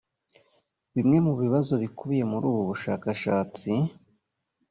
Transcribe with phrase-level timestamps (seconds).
[0.95, 3.71] Bimwe mu bibazo bikubiye muri ubu bushakashatsi